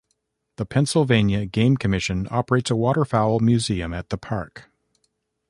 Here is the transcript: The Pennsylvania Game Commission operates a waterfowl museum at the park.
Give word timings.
The 0.55 0.65
Pennsylvania 0.65 1.45
Game 1.45 1.77
Commission 1.77 2.27
operates 2.31 2.71
a 2.71 2.75
waterfowl 2.75 3.39
museum 3.39 3.93
at 3.93 4.09
the 4.09 4.17
park. 4.17 4.67